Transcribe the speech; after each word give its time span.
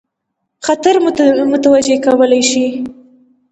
خطر 0.65 0.95
متوجه 1.53 1.95
کولای 2.05 2.43
شي. 2.51 2.65